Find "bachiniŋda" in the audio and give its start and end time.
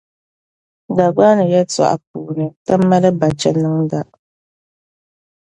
3.19-4.01